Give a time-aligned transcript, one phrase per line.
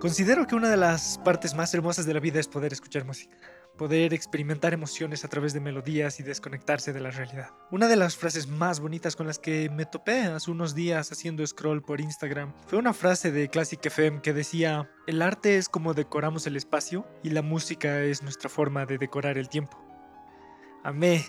[0.00, 3.34] Considero que una de las partes más hermosas de la vida es poder escuchar música,
[3.78, 7.48] poder experimentar emociones a través de melodías y desconectarse de la realidad.
[7.70, 11.46] Una de las frases más bonitas con las que me topé hace unos días haciendo
[11.46, 15.94] scroll por Instagram fue una frase de Classic FM que decía, el arte es como
[15.94, 19.82] decoramos el espacio y la música es nuestra forma de decorar el tiempo.
[20.84, 21.24] Amé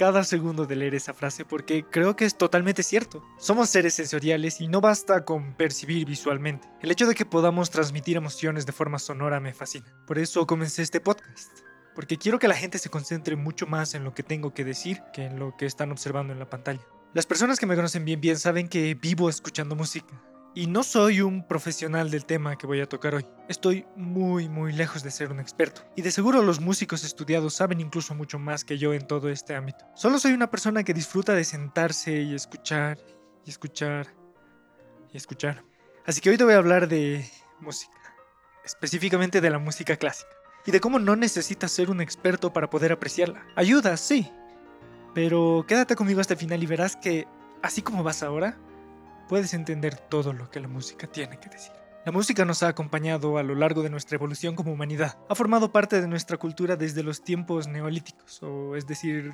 [0.00, 3.22] cada segundo de leer esa frase porque creo que es totalmente cierto.
[3.36, 6.66] Somos seres sensoriales y no basta con percibir visualmente.
[6.80, 9.94] El hecho de que podamos transmitir emociones de forma sonora me fascina.
[10.06, 11.52] Por eso comencé este podcast.
[11.94, 15.02] Porque quiero que la gente se concentre mucho más en lo que tengo que decir
[15.12, 16.80] que en lo que están observando en la pantalla.
[17.12, 20.18] Las personas que me conocen bien bien saben que vivo escuchando música.
[20.52, 23.24] Y no soy un profesional del tema que voy a tocar hoy.
[23.48, 25.82] Estoy muy muy lejos de ser un experto.
[25.94, 29.54] Y de seguro los músicos estudiados saben incluso mucho más que yo en todo este
[29.54, 29.84] ámbito.
[29.94, 32.98] Solo soy una persona que disfruta de sentarse y escuchar
[33.46, 34.08] y escuchar
[35.12, 35.62] y escuchar.
[36.04, 37.24] Así que hoy te voy a hablar de
[37.60, 37.92] música.
[38.64, 40.30] Específicamente de la música clásica.
[40.66, 43.46] Y de cómo no necesitas ser un experto para poder apreciarla.
[43.54, 44.28] Ayuda, sí.
[45.14, 47.28] Pero quédate conmigo hasta el final y verás que,
[47.62, 48.58] así como vas ahora,
[49.30, 51.70] puedes entender todo lo que la música tiene que decir.
[52.04, 55.18] La música nos ha acompañado a lo largo de nuestra evolución como humanidad.
[55.28, 59.30] Ha formado parte de nuestra cultura desde los tiempos neolíticos, o es decir,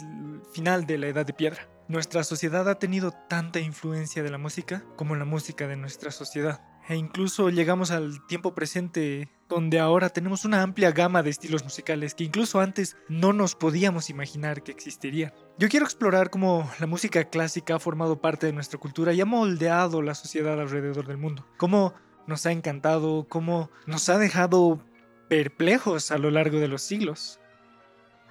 [0.52, 1.66] final de la edad de piedra.
[1.88, 6.60] Nuestra sociedad ha tenido tanta influencia de la música como la música de nuestra sociedad.
[6.88, 12.14] E incluso llegamos al tiempo presente donde ahora tenemos una amplia gama de estilos musicales
[12.14, 15.32] que incluso antes no nos podíamos imaginar que existirían.
[15.58, 19.24] Yo quiero explorar cómo la música clásica ha formado parte de nuestra cultura y ha
[19.24, 21.46] moldeado la sociedad alrededor del mundo.
[21.56, 21.94] Cómo
[22.26, 24.84] nos ha encantado, cómo nos ha dejado
[25.28, 27.40] perplejos a lo largo de los siglos.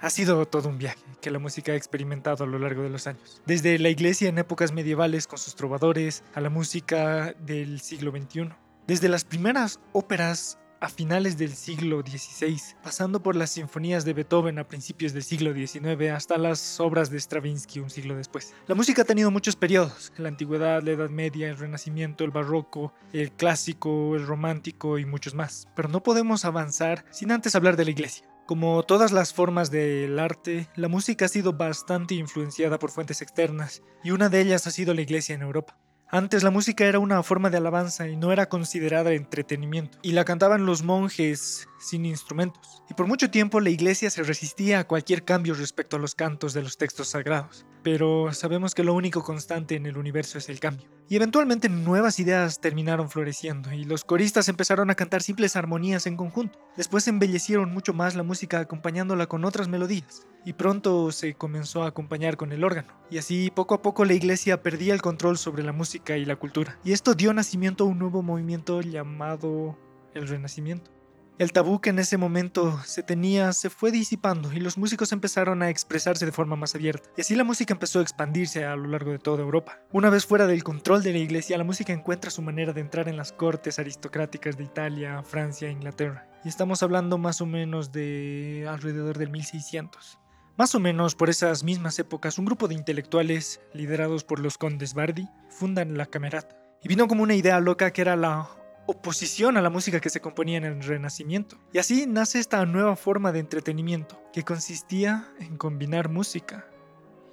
[0.05, 3.07] Ha sido todo un viaje que la música ha experimentado a lo largo de los
[3.07, 3.41] años.
[3.47, 8.49] Desde la iglesia en épocas medievales con sus trovadores a la música del siglo XXI.
[8.85, 14.59] Desde las primeras óperas a finales del siglo XVI, pasando por las sinfonías de Beethoven
[14.59, 18.53] a principios del siglo XIX hasta las obras de Stravinsky un siglo después.
[18.67, 22.93] La música ha tenido muchos periodos, la antigüedad, la Edad Media, el Renacimiento, el Barroco,
[23.11, 25.67] el Clásico, el Romántico y muchos más.
[25.75, 28.34] Pero no podemos avanzar sin antes hablar de la Iglesia.
[28.45, 33.81] Como todas las formas del arte, la música ha sido bastante influenciada por fuentes externas,
[34.03, 35.79] y una de ellas ha sido la Iglesia en Europa.
[36.09, 40.25] Antes la música era una forma de alabanza y no era considerada entretenimiento, y la
[40.25, 42.83] cantaban los monjes sin instrumentos.
[42.89, 46.53] Y por mucho tiempo la iglesia se resistía a cualquier cambio respecto a los cantos
[46.53, 47.65] de los textos sagrados.
[47.83, 50.89] Pero sabemos que lo único constante en el universo es el cambio.
[51.07, 56.17] Y eventualmente nuevas ideas terminaron floreciendo y los coristas empezaron a cantar simples armonías en
[56.17, 56.59] conjunto.
[56.77, 60.25] Después embellecieron mucho más la música acompañándola con otras melodías.
[60.45, 62.93] Y pronto se comenzó a acompañar con el órgano.
[63.11, 66.37] Y así poco a poco la iglesia perdía el control sobre la música y la
[66.37, 66.79] cultura.
[66.83, 69.77] Y esto dio nacimiento a un nuevo movimiento llamado
[70.15, 70.94] el Renacimiento.
[71.37, 75.61] El tabú que en ese momento se tenía se fue disipando y los músicos empezaron
[75.63, 77.09] a expresarse de forma más abierta.
[77.17, 79.77] Y así la música empezó a expandirse a lo largo de toda Europa.
[79.91, 83.09] Una vez fuera del control de la iglesia, la música encuentra su manera de entrar
[83.09, 86.25] en las cortes aristocráticas de Italia, Francia e Inglaterra.
[86.45, 90.17] Y estamos hablando más o menos de alrededor del 1600.
[90.55, 94.93] Más o menos por esas mismas épocas, un grupo de intelectuales, liderados por los condes
[94.93, 96.55] Bardi, fundan la Camerata.
[96.81, 98.47] Y vino como una idea loca que era la
[98.87, 101.57] oposición a la música que se componía en el Renacimiento.
[101.73, 106.67] Y así nace esta nueva forma de entretenimiento, que consistía en combinar música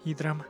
[0.04, 0.48] y drama.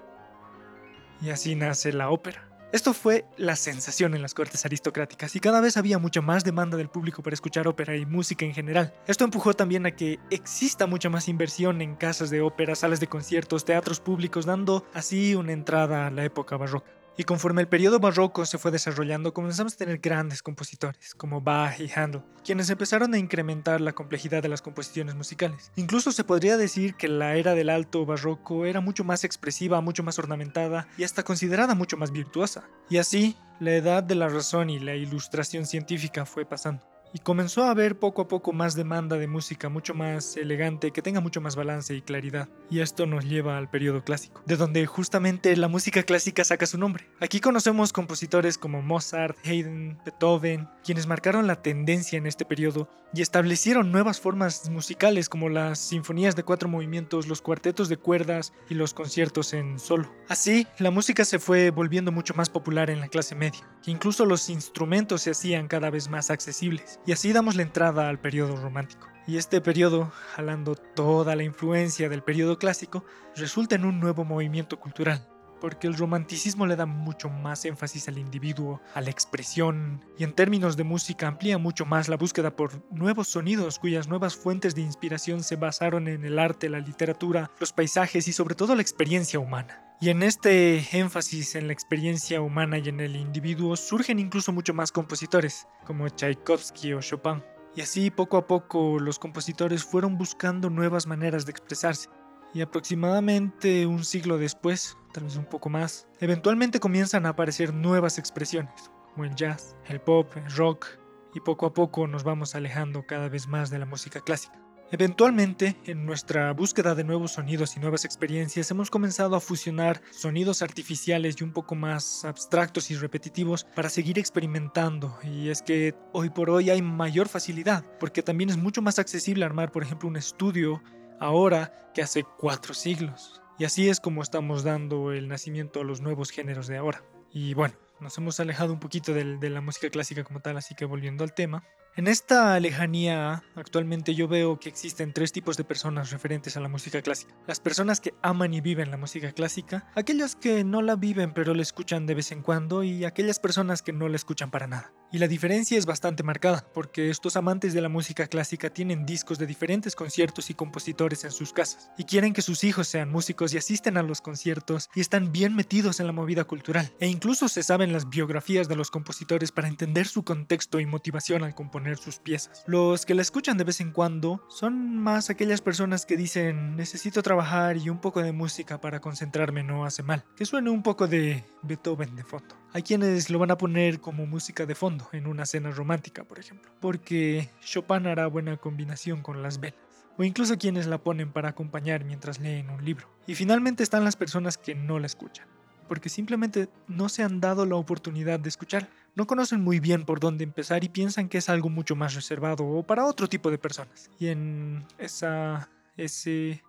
[1.21, 2.49] Y así nace la ópera.
[2.73, 6.79] Esto fue la sensación en las cortes aristocráticas y cada vez había mucha más demanda
[6.79, 8.95] del público para escuchar ópera y música en general.
[9.07, 13.09] Esto empujó también a que exista mucha más inversión en casas de ópera, salas de
[13.09, 16.91] conciertos, teatros públicos, dando así una entrada a la época barroca.
[17.17, 21.79] Y conforme el periodo barroco se fue desarrollando, comenzamos a tener grandes compositores, como Bach
[21.79, 25.71] y Handel, quienes empezaron a incrementar la complejidad de las composiciones musicales.
[25.77, 30.03] Incluso se podría decir que la era del alto barroco era mucho más expresiva, mucho
[30.03, 32.65] más ornamentada y hasta considerada mucho más virtuosa.
[32.89, 36.83] Y así, la edad de la razón y la ilustración científica fue pasando.
[37.13, 41.03] Y comenzó a haber poco a poco más demanda de música mucho más elegante, que
[41.03, 42.49] tenga mucho más balance y claridad.
[42.71, 46.79] Y esto nos lleva al periodo clásico, de donde justamente la música clásica saca su
[46.79, 47.09] nombre.
[47.21, 53.21] Aquí conocemos compositores como Mozart, Haydn, Beethoven, quienes marcaron la tendencia en este periodo y
[53.21, 58.75] establecieron nuevas formas musicales como las sinfonías de cuatro movimientos, los cuartetos de cuerdas y
[58.75, 60.11] los conciertos en solo.
[60.29, 64.49] Así, la música se fue volviendo mucho más popular en la clase media, incluso los
[64.49, 67.01] instrumentos se hacían cada vez más accesibles.
[67.07, 69.09] Y así damos la entrada al periodo romántico.
[69.27, 73.05] Y este periodo, jalando toda la influencia del periodo clásico,
[73.37, 75.27] resulta en un nuevo movimiento cultural,
[75.63, 80.33] porque el romanticismo le da mucho más énfasis al individuo, a la expresión, y en
[80.33, 84.81] términos de música amplía mucho más la búsqueda por nuevos sonidos cuyas nuevas fuentes de
[84.81, 89.39] inspiración se basaron en el arte, la literatura, los paisajes y sobre todo la experiencia
[89.39, 89.85] humana.
[90.01, 94.75] Y en este énfasis en la experiencia humana y en el individuo surgen incluso mucho
[94.75, 97.41] más compositores, como Tchaikovsky o Chopin.
[97.77, 102.09] Y así poco a poco los compositores fueron buscando nuevas maneras de expresarse.
[102.55, 108.19] Y aproximadamente un siglo después, tal vez un poco más, eventualmente comienzan a aparecer nuevas
[108.19, 110.87] expresiones, como el jazz, el pop, el rock,
[111.35, 114.59] y poco a poco nos vamos alejando cada vez más de la música clásica.
[114.91, 120.61] Eventualmente, en nuestra búsqueda de nuevos sonidos y nuevas experiencias, hemos comenzado a fusionar sonidos
[120.61, 125.19] artificiales y un poco más abstractos y repetitivos para seguir experimentando.
[125.23, 129.47] Y es que hoy por hoy hay mayor facilidad, porque también es mucho más accesible
[129.47, 130.83] armar, por ejemplo, un estudio
[131.21, 133.42] ahora que hace cuatro siglos.
[133.63, 137.05] Y así es como estamos dando el nacimiento a los nuevos géneros de ahora.
[137.31, 140.75] Y bueno, nos hemos alejado un poquito de, de la música clásica como tal, así
[140.75, 141.63] que volviendo al tema,
[141.95, 146.69] en esta lejanía, actualmente yo veo que existen tres tipos de personas referentes a la
[146.69, 147.35] música clásica.
[147.47, 151.55] Las personas que aman y viven la música clásica, aquellas que no la viven pero
[151.55, 154.93] la escuchan de vez en cuando y aquellas personas que no la escuchan para nada.
[155.13, 159.39] Y la diferencia es bastante marcada, porque estos amantes de la música clásica tienen discos
[159.39, 163.53] de diferentes conciertos y compositores en sus casas, y quieren que sus hijos sean músicos
[163.53, 167.49] y asisten a los conciertos y están bien metidos en la movida cultural, e incluso
[167.49, 171.82] se saben las biografías de los compositores para entender su contexto y motivación al componer
[171.97, 172.65] sus piezas.
[172.67, 177.23] Los que la escuchan de vez en cuando son más aquellas personas que dicen necesito
[177.23, 181.07] trabajar y un poco de música para concentrarme no hace mal, que suene un poco
[181.07, 182.57] de Beethoven de fondo.
[182.73, 186.39] Hay quienes lo van a poner como música de fondo en una cena romántica, por
[186.39, 189.81] ejemplo, porque Chopin hará buena combinación con las velas
[190.19, 193.09] o incluso quienes la ponen para acompañar mientras leen un libro.
[193.27, 195.47] Y finalmente están las personas que no la escuchan
[195.93, 198.89] porque simplemente no se han dado la oportunidad de escuchar.
[199.15, 202.65] No conocen muy bien por dónde empezar y piensan que es algo mucho más reservado
[202.65, 204.11] o para otro tipo de personas.
[204.19, 206.63] Y en esa ese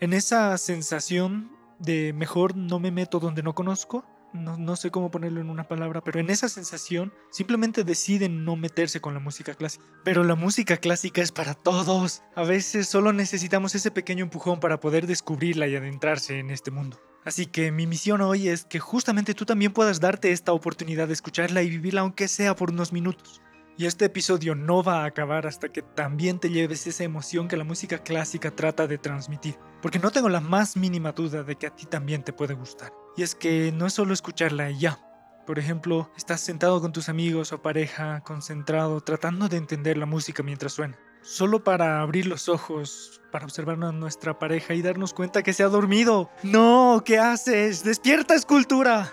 [0.00, 5.10] en esa sensación de mejor no me meto donde no conozco, no, no, sé cómo
[5.10, 9.54] ponerlo en una palabra, pero en esa sensación simplemente deciden no meterse con la música
[9.54, 9.84] clásica.
[10.04, 12.22] Pero la música clásica es para todos.
[12.36, 17.00] A veces solo necesitamos ese pequeño empujón para poder descubrirla y adentrarse en este mundo.
[17.24, 21.12] Así que mi misión hoy es que justamente tú también puedas darte esta oportunidad de
[21.12, 23.42] escucharla y vivirla aunque sea por unos minutos.
[23.76, 27.56] Y este episodio no va a acabar hasta que también te lleves esa emoción que
[27.56, 29.56] la música clásica trata de transmitir.
[29.80, 32.92] Porque no tengo la más mínima duda de que a ti también te puede gustar.
[33.16, 34.98] Y es que no es solo escucharla y ya.
[35.46, 40.42] Por ejemplo, estás sentado con tus amigos o pareja, concentrado, tratando de entender la música
[40.42, 45.42] mientras suena solo para abrir los ojos, para observar a nuestra pareja y darnos cuenta
[45.42, 46.30] que se ha dormido.
[46.42, 47.84] No, ¿qué haces?
[47.84, 49.12] Despierta, escultura.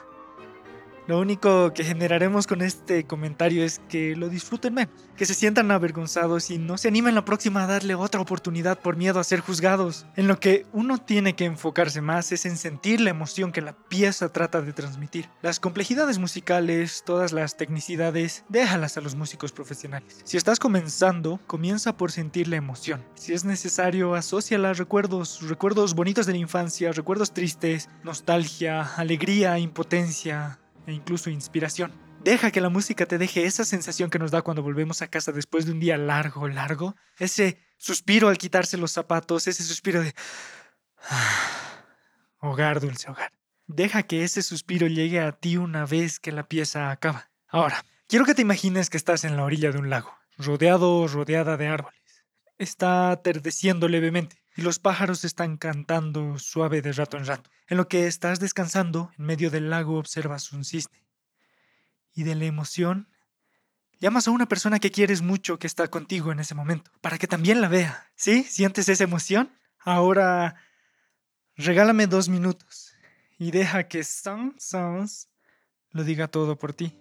[1.07, 5.71] Lo único que generaremos con este comentario es que lo disfruten menos, que se sientan
[5.71, 9.39] avergonzados y no se animen la próxima a darle otra oportunidad por miedo a ser
[9.39, 10.05] juzgados.
[10.17, 13.71] En lo que uno tiene que enfocarse más es en sentir la emoción que la
[13.71, 15.29] pieza trata de transmitir.
[15.41, 20.19] Las complejidades musicales, todas las tecnicidades, déjalas a los músicos profesionales.
[20.25, 23.01] Si estás comenzando, comienza por sentir la emoción.
[23.15, 29.57] Si es necesario, asóciala a recuerdos, recuerdos bonitos de la infancia, recuerdos tristes, nostalgia, alegría,
[29.57, 31.91] impotencia, e incluso inspiración.
[32.23, 35.31] Deja que la música te deje esa sensación que nos da cuando volvemos a casa
[35.31, 36.95] después de un día largo, largo.
[37.19, 40.15] Ese suspiro al quitarse los zapatos, ese suspiro de...
[42.39, 43.31] Hogar, dulce hogar.
[43.67, 47.29] Deja que ese suspiro llegue a ti una vez que la pieza acaba.
[47.47, 51.07] Ahora, quiero que te imagines que estás en la orilla de un lago, rodeado o
[51.07, 52.25] rodeada de árboles.
[52.57, 57.51] Está atardeciendo levemente y los pájaros están cantando suave de rato en rato.
[57.67, 61.05] En lo que estás descansando, en medio del lago observas un cisne.
[62.15, 63.07] Y de la emoción,
[63.99, 67.27] llamas a una persona que quieres mucho que está contigo en ese momento, para que
[67.27, 68.09] también la vea.
[68.15, 68.43] ¿Sí?
[68.43, 69.51] ¿Sientes esa emoción?
[69.77, 70.55] Ahora,
[71.55, 72.95] regálame dos minutos
[73.37, 75.29] y deja que Song Songs
[75.91, 76.99] lo diga todo por ti.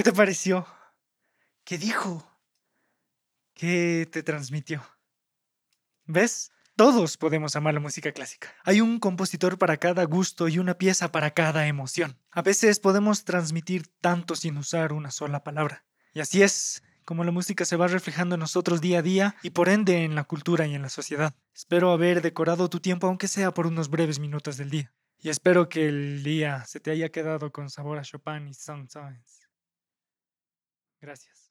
[0.00, 0.66] ¿Qué te pareció?
[1.62, 2.26] ¿Qué dijo?
[3.52, 4.82] ¿Qué te transmitió?
[6.06, 6.52] ¿Ves?
[6.74, 8.48] Todos podemos amar la música clásica.
[8.64, 12.16] Hay un compositor para cada gusto y una pieza para cada emoción.
[12.30, 15.84] A veces podemos transmitir tanto sin usar una sola palabra.
[16.14, 19.50] Y así es como la música se va reflejando en nosotros día a día y
[19.50, 21.34] por ende en la cultura y en la sociedad.
[21.54, 24.94] Espero haber decorado tu tiempo aunque sea por unos breves minutos del día.
[25.18, 28.88] Y espero que el día se te haya quedado con sabor a Chopin y Song
[31.00, 31.49] Gracias.